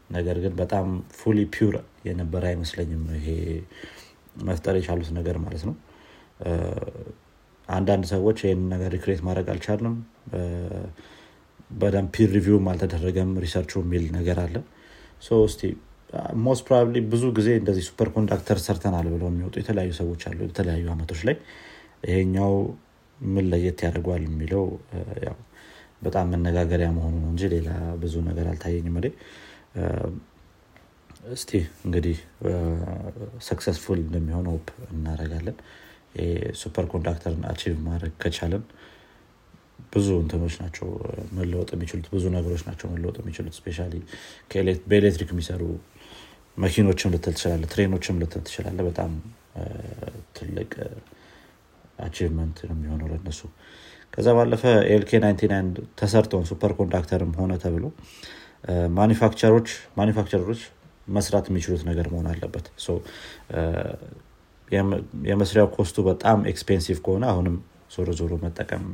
ነገር 0.09 0.37
ግን 0.43 0.53
በጣም 0.61 0.87
fully 1.19 1.39
pure 1.53 1.75
የነበረ 2.07 2.43
አይመስለኝም 2.51 3.03
ይሄ 3.17 3.27
መፍጠር 4.47 4.75
የቻሉት 4.79 5.09
ነገር 5.17 5.37
ማለት 5.45 5.63
ነው። 5.69 5.75
አንዳንድ 7.69 8.05
ሰዎች 8.13 8.37
ይህን 8.45 8.61
ነገር 8.73 8.89
recreate 8.95 9.21
ማድረግ 9.27 9.47
አልቻልንም 9.53 9.95
በደንብ 11.73 12.09
peer 12.15 12.29
review 12.35 12.59
ም 12.59 12.67
አልተደረገም። 12.71 13.31
research 13.43 13.74
ኡ 13.74 13.81
የሚል 13.83 14.05
ነገር 14.17 14.39
አለ። 14.43 14.55
እስቲ 15.43 15.61
most 16.43 16.63
probably 16.67 16.97
ብዙ 17.11 17.23
ጊዜ 17.37 17.49
እንደዚህ 17.59 17.83
superconductor 17.87 18.57
ሰርተናል 18.65 19.07
ብለው 19.13 19.27
የሚወጡ 19.31 19.55
የተለያዩ 19.61 19.91
ሰዎች 19.99 20.21
አሉ 20.29 20.39
የተለያዩ 20.47 20.85
አመቶች 20.93 21.21
ላይ። 21.27 21.35
ይሄኛው 22.07 22.53
ምን 23.17 23.45
ለየት 23.51 23.79
ያደርጓል 23.85 24.23
የሚለው 24.27 24.63
ያው 25.25 25.37
በጣም 26.03 26.25
መነጋገሪያ 26.33 26.87
መሆኑ 26.97 27.15
ነው 27.23 27.29
እንጂ 27.33 27.43
ሌላ 27.53 27.69
ብዙ 28.01 28.13
ነገር 28.29 28.45
አልታየኝም 28.51 28.95
እኔ። 29.01 29.07
እስቲ 31.33 31.51
እንግዲህ 31.85 32.17
successful 33.47 33.99
እንደሚሆን 34.05 34.47
hope 34.53 34.65
እናደረጋለን 34.91 35.57
superconductor 36.61 36.85
ን 36.93 37.43
achieve 37.51 37.75
ማድረግ 37.85 38.13
ከቻለን 38.23 38.63
ብዙ 39.93 40.07
እንትኖች 40.21 40.55
ናቸው 40.61 40.87
መለወጥ 41.37 41.69
የሚችሉት 41.75 42.07
ብዙ 42.13 42.23
ነገሮች 42.35 42.61
ናቸው 42.69 42.87
መለወጥ 42.93 43.15
የሚችሉት። 43.21 43.55
especially 43.59 43.77
በኤሌክትሪክ 44.89 45.31
የሚሰሩ 45.33 45.61
መኪኖችም 46.57 47.11
ልትል 47.13 47.33
ትችላለ 47.37 47.63
train 47.71 47.93
ኦችም 47.93 48.19
ልትል 48.21 48.41
ትችላለ 48.47 48.79
በጣም 48.89 49.11
ትልቅ 50.37 50.71
achievement 52.05 52.57
ነው 52.67 52.75
የሚሆነው 52.75 53.07
ለነሱ 53.13 53.41
ከዛ 54.13 54.27
ባለፈ 54.37 54.63
LK 54.93 55.11
99 55.21 55.69
ተሰርተውን 55.99 56.45
superconductor 56.49 56.71
ም 56.79 57.31
ሆነ 57.39 57.53
ተብሎ 57.63 57.85
manufacturer 59.99 60.46
ኦች 60.46 60.61
መስራት 61.07 61.45
የሚችሉት 61.49 61.81
ነገር 61.89 62.07
መሆን 62.11 62.27
አለበት። 62.31 62.65
የመስሪያው 65.27 65.67
cost 65.75 65.90
ኡ 65.90 65.97
በጣም 66.07 66.39
expensive 66.51 66.97
ከሆነ 67.05 67.23
አሁንም 67.33 67.55
ዞሮ 67.93 68.09
ዞሮ 68.19 68.33
መጠቀም 68.43 68.85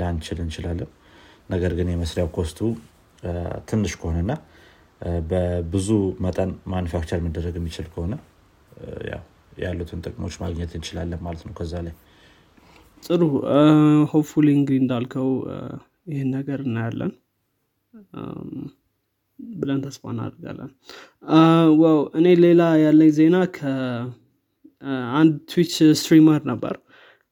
ላንችል 0.00 0.38
እንችላለን። 0.44 0.90
ነገር 1.50 1.72
ግን 1.78 1.88
የመስሪያው 1.92 2.28
cost 2.36 2.51
ኡ 2.51 2.58
ትንሽ 3.70 3.92
ከሆነና 4.00 4.32
በብዙ 5.30 5.88
መጠን 6.24 6.50
manufacture 6.72 7.20
መደረግ 7.26 7.54
የሚችል 7.58 7.86
ከሆነ 7.92 8.14
ያሉትን 9.60 10.02
ጥቅሞች 10.06 10.34
ማግኘት 10.42 10.72
እንችላለን 10.76 11.20
ማለት 11.26 11.42
ነው 11.46 11.54
ከዛ 11.58 11.72
ላይ። 11.86 11.94
ጥሩ። 13.02 13.22
hopefully 14.12 14.46
እንግዲህ 14.56 14.80
እንዳልከው 14.82 15.28
ይህን 16.10 16.30
ነገር 16.36 16.60
እናያለን። 16.66 17.12
ብለን 19.38 19.80
ተስፋ 19.84 20.02
እናደርጋለን። 20.12 20.70
wow! 21.80 22.00
እኔ 22.18 22.26
ሌላ 22.44 22.62
ያለኝ 22.82 23.10
ዜና 23.18 23.36
ከአንድ 23.56 25.34
Twitch 25.50 25.72
streamer 26.00 26.42
ነበር 26.50 26.74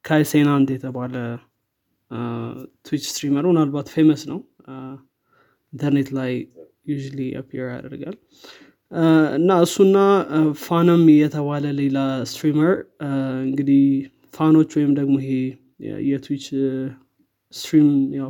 ካይ 0.05 0.23
ሴናንት 0.31 0.69
የተባለ 0.75 1.15
Twitch 2.85 3.03
streamer 3.09 3.45
ምናልባት 3.49 3.87
famous 3.95 4.21
ነው። 4.31 4.39
ኢንተርኔት 5.73 6.09
ላይ 6.17 6.31
usually 6.91 7.19
appear 7.39 7.65
ያደርጋል። 7.73 8.15
እና 9.37 9.49
እሱና 9.65 9.97
ፋነም 10.63 11.03
የተባለ 11.15 11.65
ሌላ 11.81 11.97
streamer 12.31 12.71
እንግዲህ 13.47 13.83
fan 14.33 14.49
ኦች 14.49 14.71
ወይም 14.77 14.91
ደግሞ 14.99 15.15
ይሄ 15.23 15.33
የ 16.07 16.16
Twitch 16.16 16.45
stream 17.53 17.89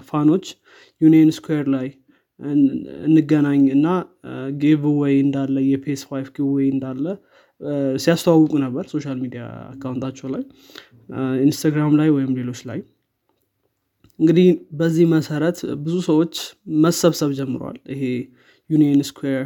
fan 0.10 0.25
ኦች 0.25 0.46
Union 1.02 1.32
Square 1.38 1.66
ላይ 1.76 1.88
እንገናኝ 3.08 3.64
እና 3.78 3.88
giveaway 4.62 5.16
እንዳለ 5.24 5.56
የ 5.70 6.02
PS 6.10 6.28
five 6.36 6.50
giveaway 6.54 6.68
እንዳለ 6.76 7.06
ሲያስተዋውቁ 8.04 8.54
ነበር 8.64 8.84
social 8.94 9.18
media 9.24 9.42
account 9.72 10.02
አቸው 10.02 10.28
ላይ 10.36 10.44
Instagram 11.46 11.94
ላይ 12.00 12.10
ወይም 12.16 12.32
ሌሎች 12.40 12.62
ላይ። 12.70 12.80
እንግዲህ 14.20 14.48
በዚህ 14.80 15.06
መሰረት 15.14 15.58
ብዙ 15.84 15.96
ሰዎች 16.08 16.34
መሰብሰብ 16.84 17.30
ጀምረዋል። 17.38 17.78
ይሄ 17.94 18.04
Union 18.70 19.02
Square 19.10 19.44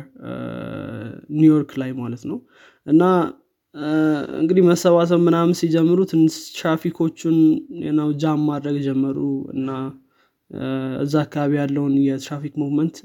ኒውዮርክ 1.36 1.72
ላይ 1.82 1.92
ማለት 2.00 2.24
ነው። 2.30 2.38
እና 2.88 3.02
እንግዲህ 4.36 4.64
መሰባሰብ 4.70 5.20
ምናምን 5.28 5.54
ሲጀምሩ 5.60 6.00
ትንሽ 6.12 6.36
ትራፊኮቹን 6.58 7.38
ነው 8.00 8.10
jam 8.22 8.42
ማድረግ 8.50 8.76
ጀመሩ። 8.88 9.20
እና 9.56 9.70
እዛ 11.02 11.14
አካባቢ 11.26 11.54
ያለውን 11.60 11.94
የትራፊክ 12.04 12.54
movement 12.62 12.96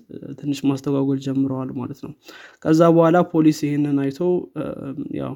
ትንሽ 0.40 0.58
ማስተጓጎል 0.70 1.18
ጀምረዋል 1.26 1.70
ማለት 1.78 2.00
ነው። 2.06 2.12
ከዛ 2.64 2.80
በኋላ 2.96 3.18
ፖሊስ 3.30 3.58
ይህንን 3.66 3.98
አይቶ 4.04 4.18
ያው 5.20 5.34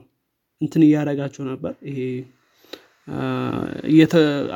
እንትን 0.61 0.83
እያደረጋቸው 0.87 1.45
ነበር። 1.53 1.75
ይሄ 1.91 1.99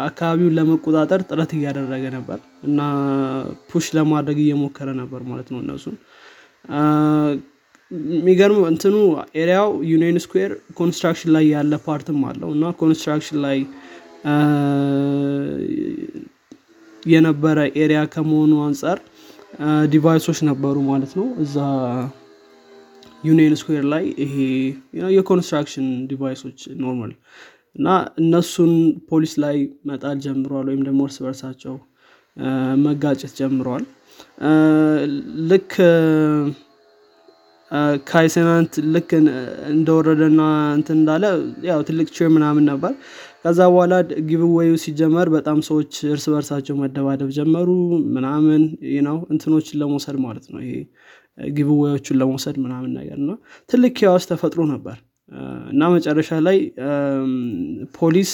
አካባቢውን 0.07 0.55
ለመቆጣጠር 0.59 1.21
ጥረት 1.29 1.51
እያደረገ 1.57 2.05
ነበር 2.17 2.39
እና 2.63 2.81
push 3.71 3.87
ለማድረግ 3.99 4.39
እየሞከረ 4.45 4.89
ነበር 5.01 5.21
ማለት 5.31 5.49
ነው 5.53 5.59
እነሱን 5.65 5.97
የሚገርም 8.15 8.61
እንትኑ 8.71 8.95
area 9.41 9.69
ው 9.91 9.98
Union 9.98 10.17
Square 10.25 10.53
construction 10.79 11.31
ላይ 11.37 11.45
ያለ 11.53 11.75
part 11.85 12.09
ም 12.09 12.21
አለው 12.31 12.51
እና 12.57 12.71
construction 12.81 13.39
ላይ 13.45 13.59
የነበረ 17.07 17.59
area 17.83 18.01
ከመሆኑ 18.15 18.55
አንጻር 18.67 18.99
device 19.93 20.20
ኦች 20.20 20.39
ነበሩ 20.49 20.77
ማለት 20.89 21.13
ነው 21.19 21.27
እዛ 21.45 21.57
Union 23.25 23.55
Square 23.61 23.85
ላይ 23.93 24.05
ይሄ 24.25 24.35
የ 25.17 25.27
construction 25.27 25.87
device 26.11 26.39
ኦች 26.39 26.59
normal 26.83 27.13
እና 27.77 27.89
እነሱን 28.23 28.73
ፖሊስ 29.11 29.35
ላይ 29.45 29.57
መጣል 29.91 30.19
ጀምረዋል 30.25 30.67
ወይም 30.71 30.83
ደግሞ 30.89 31.01
እርስ 31.09 31.19
በርሳቸው 31.25 31.75
መጋጨት 32.87 33.33
ጀምረዋል 33.41 33.85
ልክ 35.51 35.73
ካይሰናንት 38.07 38.75
ልክ 38.95 39.11
እንደወረደና 39.73 40.43
እንትን 40.77 40.97
እንዳለ 41.01 41.25
ያው 41.69 41.81
ትልቅ 41.89 42.07
ቼር 42.17 42.29
ምናምን 42.37 42.65
ነበር። 42.71 42.93
ከዛ 43.43 43.61
በኋላ 43.73 43.95
ጊቭዌዩ 44.29 44.73
ሲጀመር 44.85 45.27
በጣም 45.35 45.59
ሰዎች 45.69 45.93
እርስ 46.13 46.25
በርሳቸው 46.33 46.77
መደባደብ 46.83 47.31
ጀመሩ 47.37 47.69
ምናምን 48.17 48.63
ነው 49.09 49.19
እንትኖችን 49.33 49.79
ለመውሰድ 49.83 50.17
ማለት 50.27 50.47
ነው 50.53 50.61
ይሄ 50.65 50.75
ጊቭዌዎቹን 51.57 52.19
ለመውሰድ 52.21 52.57
ምናምን 52.65 52.93
ነገር 52.99 53.19
እና 53.23 53.33
ትልቅ 53.71 53.93
ኪያዋስ 53.99 54.27
ተፈጥሮ 54.31 54.63
ነበር 54.75 54.97
እና 55.71 55.83
መጨረሻ 55.95 56.31
ላይ 56.47 56.59
ፖሊስ 57.97 58.33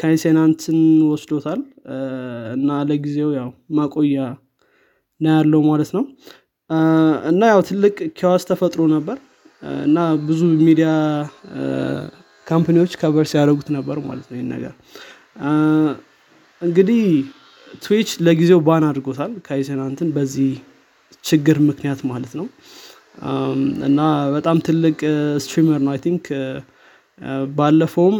ካይሴናንትን 0.00 0.78
ወስዶታል። 1.10 1.60
እና 2.54 2.70
ለጊዜው 2.88 3.30
ያው 3.38 3.48
ማቆያ 3.78 4.18
ና 5.20 5.34
ያለው 5.36 5.62
ማለት 5.70 5.90
ነው። 5.96 6.04
እና 7.30 7.42
ያው 7.52 7.60
ትልቅ 7.68 7.96
chaos 8.18 8.44
ተፈጥሮ 8.50 8.82
ነበር። 8.94 9.18
እና 9.84 9.98
ብዙ 10.26 10.40
ሚዲያ 10.66 10.88
company 12.46 12.75
ዎች 12.75 12.92
cover 13.00 13.26
ሲያደረጉት 13.30 13.68
ነበር 13.76 13.96
ማለት 14.08 14.26
ነው 14.30 14.36
ይህን 14.36 14.50
ነገር። 14.54 14.72
እንግዲህ 16.62 17.02
Twitch 17.82 18.10
ለጊዜው 18.26 18.60
ban 18.66 18.84
አድርጎታል 18.88 19.32
ካይ 19.46 19.64
ሴናንትን 19.64 20.08
በዚህ 20.12 20.50
ችግር 21.24 21.56
ምክንያት 21.68 22.00
ማለት 22.10 22.32
ነው 22.38 22.46
እና 23.86 24.00
በጣም 24.34 24.56
ትልቅ 24.66 24.96
streamer 25.44 25.80
ነው 25.84 25.92
I 25.92 26.00
think 26.06 26.24
ባለፈውም 27.58 28.16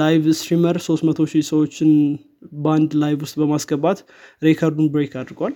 live 0.00 0.24
streamer 0.40 0.76
300 0.84 1.24
ሺህ 1.32 1.44
ሰዎችን 1.50 1.90
በአንድ 2.64 2.90
live 3.02 3.18
ውስጥ 3.26 3.36
በማስገባት 3.40 3.98
record 4.42 4.71
ኡን 4.71 4.90
break 4.94 5.14
አድርጓል። 5.20 5.54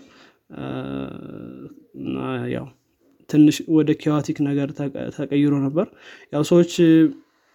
ያው 2.55 2.67
ትንሽ 3.29 3.57
ወደ 3.77 3.91
chaotic 4.01 4.39
ነገር 4.49 4.69
ተቀይሮ 5.19 5.53
ነበር። 5.67 5.87
ያው 6.33 6.43
ሰዎች 6.51 6.73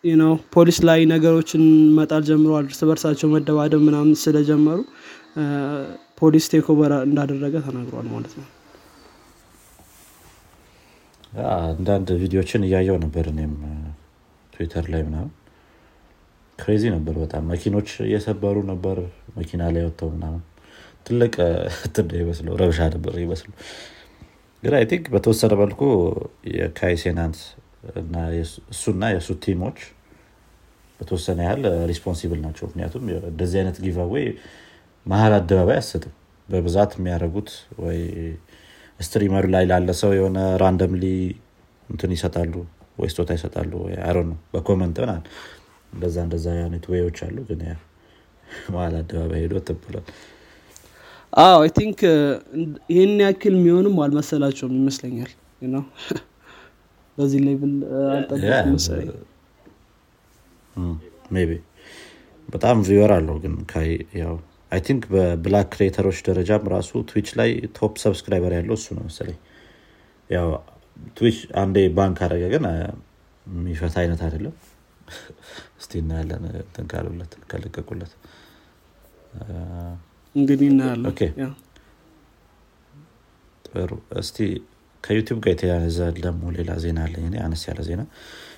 ነው 0.03 0.31
ፖሊስ 0.55 0.77
ላይ 0.89 0.99
ነገሮችን 1.11 1.63
መጣል 1.97 2.23
ጀምረዋል 2.29 2.65
እርስ 2.69 2.81
በርሳቸው 2.89 3.29
መደባደብ 3.33 3.81
ምናምን 3.87 4.13
ስለጀመሩ 4.23 4.79
ፖሊስ 6.21 6.47
takeover 6.53 6.93
እንዳደረገ 7.07 7.55
ተናግሯል 7.67 8.07
ማለት 8.13 8.33
ነው 8.39 8.47
አንዳንድ 11.33 12.07
ቪዲዮዎችን 12.21 12.61
እያየው 12.67 12.97
ነበር 13.03 13.25
እኔም 13.31 13.53
ትዊተር 14.53 14.85
ላይ 14.93 15.01
ምናምን። 15.07 15.33
crazy 16.59 16.83
ነበር 16.95 17.15
በጣም 17.21 17.43
መኪኖች 17.51 17.89
እየሰበሩ 18.05 18.57
ነበር 18.71 18.97
መኪና 19.37 19.61
ላይ 19.75 19.83
ወጥተው 19.87 20.09
ምናምን። 20.15 20.41
ትልቅ 21.05 21.33
እንትን 21.95 22.07
ይመስለው 22.19 22.53
ረብሻ 22.61 22.79
ነበር 22.95 23.13
ይመስሉ 23.21 23.49
ግን 24.63 24.73
I 24.77 24.85
think 24.91 25.05
በተወሰነ 25.13 25.53
መልኩ 25.61 25.81
የካይ 26.55 26.90
ሴናንት 26.90 27.41
እሱና 28.73 29.03
የእሱ 29.11 29.29
team 29.45 29.61
ኦች 29.61 29.77
በተወሰነ 30.99 31.39
ያህል 31.45 31.61
responsible 31.91 32.39
ናቸው። 32.45 32.65
ምክንያቱም 32.69 33.03
እንደዚህ 33.29 33.57
አይነት 33.61 33.77
giveaway 33.85 34.25
መሀል 35.05 35.33
አደባባይ 35.37 35.77
አሰጥም 35.81 36.13
በብዛት 36.49 36.91
የሚያደርጉት 36.97 37.49
ወይ 37.83 37.99
ስትሪመር 38.99 39.45
ላይ 39.53 39.63
ላለ 39.71 39.89
ሰው 40.01 40.11
የሆነ 40.17 40.39
ራንደምሊ 40.63 41.05
እንትን 41.89 42.11
ይሰጣሉ 42.15 42.53
ወይ 42.99 43.09
ስጦታ 43.11 43.29
ይሰጣሉ 43.37 43.71
አሮ 44.07 44.17
ነው 44.29 44.37
በኮመንት 44.53 44.97
ምናል 45.03 45.23
እንደዛ 45.93 46.17
እንደዛ 46.25 46.47
አይነት 46.57 46.83
ወዎች 46.91 47.19
አሉ 47.27 47.37
ግን 47.49 47.61
መሀል 48.73 48.95
አደባባይ 48.99 49.41
ሄዶ 49.43 49.61
ትብሏል 49.67 50.05
አዎ 51.33 51.57
አይ 51.63 51.71
ቲንክ 51.77 51.99
ይህን 52.93 53.13
ያክል 53.25 53.55
የሚሆንም 53.57 53.97
አልመሰላቸውም 54.05 54.75
ይመስለኛል 54.79 55.31
በዚህ 57.17 57.39
ሌቭል 57.45 57.73
አልጠበቅ 58.11 58.67
መሰለኝ 58.73 59.09
ሜቢ 61.35 61.51
በጣም 62.49 62.77
viewer 62.87 63.11
አለው 63.15 63.37
ግን 63.43 63.55
ያው 64.21 64.35
I 64.71 64.79
think 64.85 65.03
በ 65.13 65.29
black 65.29 65.67
creator 65.73 66.01
ኦች 66.01 66.17
ደረጃም 66.27 66.65
ራሱ 66.73 66.91
Twitch 67.09 67.29
ላይ 67.39 67.49
top 67.77 67.93
subscriber 68.03 68.53
ያለው 68.57 68.75
እሱ 68.79 68.87
ነው 68.97 69.03
መሰለኝ። 69.07 69.37
ያው 70.29 70.47
Twitch 71.17 71.37
አንዴ 71.61 71.77
ban 71.97 72.17
ካደረገ 72.25 72.45
ግን 72.53 72.65
የሚፈታ 73.45 73.95
አይነት 74.03 74.21
አይደለም። 74.25 74.55
እስቲ 75.79 75.91
እናያለን 76.01 76.43
እንትን 76.55 76.85
ካሉለት 76.91 77.31
ከለቀቁለት። 77.51 78.11
እንግዲህ 80.35 80.67
እናያለን። 80.71 81.15
ጥሩ። 83.65 83.91
እስቲ 84.21 84.37
ከ 85.03 85.11
YouTube 85.11 85.37
ጋር 85.43 85.51
የተያያዘ 85.53 85.97
ደግሞ 86.19 86.43
ሌላ 86.55 86.71
ዜና 86.83 86.99
አለኝ። 87.05 87.35
አነስ 87.45 87.63
ያለ 87.69 87.81
ዜና። 87.89 88.01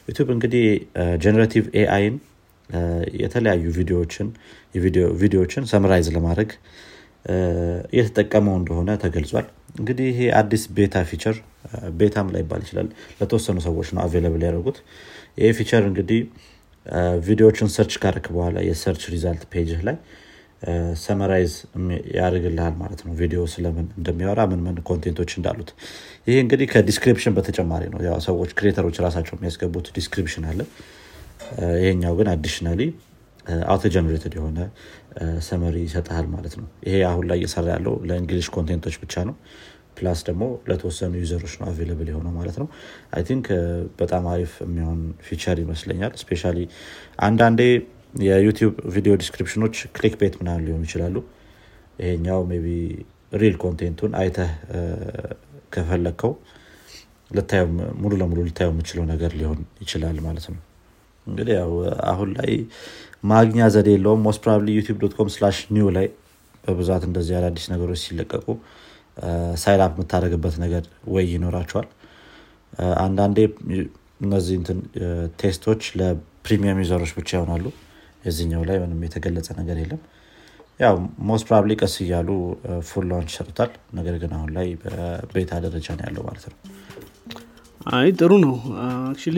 YouTube 0.07 0.27
እንግዲህ 0.35 0.65
generative 1.23 1.65
AI 1.81 1.98
ን 1.98 2.15
የተለያዩ 3.21 3.63
ቪዲዮዎችን 3.77 4.27
ቪዲዮዎችን 5.21 5.63
summarize 5.71 6.07
ለማድረግ 6.15 6.51
እየተጠቀመው 7.93 8.55
እንደሆነ 8.59 8.89
ተገልጿል። 9.03 9.47
እንግዲህ 9.79 10.07
ይሄ 10.11 10.21
አዲስ 10.39 10.63
beta 10.77 11.03
feature 11.09 11.35
beta 11.99 12.29
ም 12.33 12.41
ላይባል 12.43 12.61
ይችላል። 12.65 12.87
ለተወሰኑ 13.19 13.57
ሰዎች 13.67 13.89
ነው 13.95 14.01
available 14.05 14.43
ያደርጉት 14.47 14.77
ይህ 15.39 15.51
feature 15.59 15.83
እንግዲህ 15.89 16.21
ቪዲዮዎችን 17.27 17.69
search 17.75 17.93
ካረክ 18.03 18.25
በኋላ 18.35 18.59
የ 18.67 18.76
search 18.76 19.03
result 19.13 19.43
page 19.51 19.71
ህ 19.71 19.81
ላይ 19.87 19.97
summarize 21.03 21.53
ያደርግልሃል 22.15 22.73
ማለት 22.81 22.99
ነው። 23.05 23.13
ቪዲዮ 23.19 23.41
ስለምን 23.53 23.85
እንደሚያወራ 23.97 24.41
ምን 24.51 24.59
ምን 24.65 24.75
content 24.89 25.16
ኦች 25.16 25.31
እንዳሉት። 25.37 25.69
ይህ 26.27 26.37
እንግዲህ 26.43 26.67
ከ 26.73 26.83
description 26.83 27.35
በተጨማሪ 27.37 27.83
ነው። 27.93 27.99
ሰዎች 28.27 28.51
creator 28.59 28.84
ኦች 28.84 28.97
ራሳቸው 29.05 29.35
የሚያስገቡት 29.37 29.87
description 29.97 30.45
አለ 30.51 30.59
ይሄኛው 31.75 32.13
ግን 32.19 32.27
additionally 32.33 32.81
auto 33.65 33.83
generated 33.93 34.33
የሆነ 34.37 34.59
summary 35.47 35.75
ይሰጠሃል 35.85 36.27
ማለት 36.33 36.53
ነው። 36.59 36.67
ይሄ 36.87 36.95
አሁን 37.09 37.25
ላይ 37.29 37.37
እየሰራ 37.41 37.67
ያለው 37.75 37.95
ለ 38.09 38.18
English 38.18 38.47
content 38.55 38.81
ኦች 38.81 38.95
ብቻ 39.03 39.23
ነው። 39.29 39.35
plus 39.97 40.19
ደግሞ 40.27 40.43
ለተወሰኑ 40.69 41.13
user 41.21 41.37
ኦች 41.37 41.53
ነው 41.59 41.65
available 41.69 42.07
የሆነው 42.11 42.33
ማለት 42.37 42.55
ነው። 42.61 42.67
I 43.15 43.23
think 43.29 43.47
በጣም 43.99 44.23
አሪፍ 44.33 44.53
የሚሆን 44.65 44.99
feature 45.27 45.57
ይመስለኛል። 45.63 46.13
especially 46.21 46.43
አንዳንዴ 47.21 47.61
የ 48.23 48.34
YouTube 48.34 48.73
ቪዲዮ 48.95 49.13
description 49.21 49.61
ኦች 49.61 49.75
click 49.97 50.15
bait 50.21 50.33
ምናምን 50.41 50.65
ሊሆኑ 50.67 50.81
ይችላሉ። 50.89 51.17
ይሄኛው 51.99 52.41
ቢ 52.63 52.67
ሪል 53.33 53.55
content 53.63 53.94
ኡን 53.94 54.11
አይተህ 54.21 54.51
ከፈለግከው 55.75 56.33
ሙሉ 58.01 58.11
ለሙሉ 58.21 58.39
ልታየው 58.47 58.73
የምትችለው 58.73 59.05
ነገር 59.13 59.31
ሊሆን 59.39 59.59
ይችላል 59.81 60.17
ማለት 60.25 60.45
ነው 60.51 60.59
እንግዲህ 61.27 61.53
ያው 61.59 61.71
አሁን 62.11 62.29
ላይ 62.37 62.51
ማግኛ 63.31 63.67
ዘዴ 63.73 63.89
የለውም። 63.95 64.21
most 64.27 64.41
probably 64.43 64.69
YouTube 64.77 64.97
dot 65.01 65.13
com 65.17 65.29
slash 65.33 65.57
new 65.75 65.89
ላይ 65.97 66.07
በብዛት 66.63 67.03
እንደዚህ 67.09 67.35
አዳዲስ 67.39 67.65
ነገሮች 67.73 67.99
ሲለቀቁ 68.03 68.47
sign 69.63 69.82
up 69.82 69.91
የምታደረግበት 69.95 70.55
ነገር 70.63 70.83
ወይ 71.13 71.25
ይኖራቸዋል። 71.33 71.87
አንዳንዴ 73.03 73.37
እነዚህ 74.21 74.57
test 75.41 75.62
ኦች 75.62 75.83
ለ 75.99 76.17
premium 76.17 76.81
user 76.83 76.97
ኦች 76.97 77.11
ብቻ 77.17 77.29
ይሆናሉ። 77.37 77.65
የዚኛው 78.25 78.63
ላይ 78.69 78.77
ምንም 78.83 78.99
የተገለጸ 79.05 79.49
ነገር 79.59 79.77
የለም። 79.81 80.01
ያው 80.79 80.95
most 81.29 81.45
probably 81.47 81.73
ቀስ 81.81 81.95
እያሉ 82.03 82.29
full 82.89 83.05
launch 83.09 83.31
ይሰጡታል። 83.33 83.71
ነገር 83.97 84.15
ግን 84.21 84.31
አሁን 84.37 84.49
ላይ 84.57 84.67
በ 84.83 85.09
beta 85.09 85.59
ደረጃ 85.65 85.87
ነው 85.97 86.05
ያለው 86.07 86.23
ማለት 86.29 86.45
ነው 86.51 86.57
አይ 87.89 88.09
ጥሩ 88.19 88.31
ነው። 88.43 88.55
actually 88.85 89.37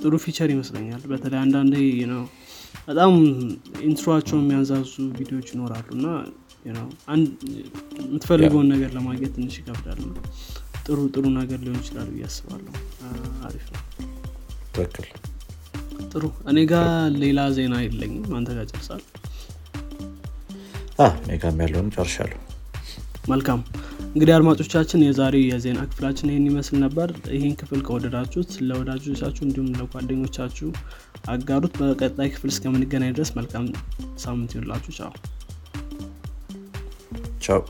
ጥሩ 0.00 0.12
feature 0.24 0.48
ይመስለኛል። 0.54 1.02
በተለይ 1.12 1.38
አንዳንዴ 1.44 1.74
ነው 2.12 2.20
በጣም 2.88 3.12
intro 3.88 4.08
ኣቸው 4.08 4.36
የሚያንዛዙ 4.40 4.92
ቪዲዮዎች 5.16 5.48
ይኖራሉ 5.54 5.88
እና 5.96 6.06
የምትፈልገውን 6.66 8.68
ነገር 8.74 8.90
ለማግኘት 8.96 9.32
ትንሽ 9.36 9.54
ይከብዳል። 9.60 10.00
ጥሩ 10.86 10.98
ጥሩ 11.14 11.24
ነገር 11.38 11.58
ሊሆን 11.64 11.78
ይችላል 11.82 12.08
ብዬ 12.12 12.24
አስባለሁ። 12.28 12.72
አሪፍ 13.46 13.66
ነው። 13.74 13.82
ትክክል። 14.76 15.08
ጥሩ 16.12 16.24
እኔ 16.50 16.58
ጋር 16.72 16.86
ሌላ 17.22 17.40
ዜና 17.56 17.74
የለኝም። 17.84 18.34
አንተ 18.38 18.48
ጋር 18.58 18.66
ጨርሳል 18.72 19.02
እኔ 21.20 21.32
ጋም 21.40 21.58
ያለውን 21.64 21.88
ጨርሻለሁ። 21.96 22.38
መልካም 23.28 23.60
እንግዲህ 24.16 24.34
አድማጮቻችን 24.34 25.00
የዛሬ 25.04 25.34
የዜና 25.44 25.80
ክፍላችን 25.88 26.30
ይህን 26.30 26.44
ይመስል 26.48 26.76
ነበር። 26.84 27.08
ይህን 27.34 27.56
ክፍል 27.60 27.80
ከወደዳችሁት 27.86 28.52
ለወዳጆቻችሁ 28.68 29.42
እንዲሁም 29.46 29.68
ለጓደኞቻችሁ 29.76 30.68
አጋሩት። 31.28 31.74
በቀጣይ 31.80 32.30
ክፍል 32.34 32.50
እስከምንገናኝ 32.52 33.12
ድረስ 33.16 33.32
መልካም 33.36 33.66
ሳምንት 34.24 34.54
ይሁላችሁ 34.56 34.92
ቻው። 34.98 35.12
ቻው 37.40 37.60